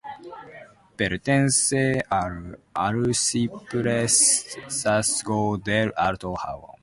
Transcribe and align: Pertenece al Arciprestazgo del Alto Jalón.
Pertenece 0.97 2.03
al 2.09 2.57
Arciprestazgo 2.73 5.59
del 5.59 5.93
Alto 5.95 6.33
Jalón. 6.33 6.71